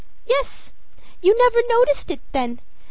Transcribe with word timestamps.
â 0.27 0.35
âYes. 0.41 0.71
You 1.21 1.37
never 1.37 1.59
noticed 1.69 2.09
it, 2.09 2.21
then! 2.31 2.59